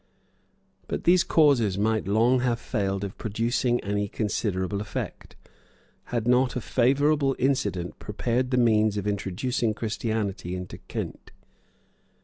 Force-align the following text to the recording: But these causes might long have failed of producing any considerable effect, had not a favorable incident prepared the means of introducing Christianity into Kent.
But 0.87 1.03
these 1.03 1.23
causes 1.23 1.77
might 1.77 2.07
long 2.07 2.39
have 2.39 2.59
failed 2.59 3.03
of 3.03 3.19
producing 3.19 3.79
any 3.83 4.07
considerable 4.07 4.81
effect, 4.81 5.35
had 6.05 6.27
not 6.27 6.55
a 6.55 6.59
favorable 6.61 7.35
incident 7.37 7.99
prepared 7.99 8.49
the 8.49 8.57
means 8.57 8.97
of 8.97 9.05
introducing 9.05 9.75
Christianity 9.75 10.55
into 10.55 10.79
Kent. 10.79 11.29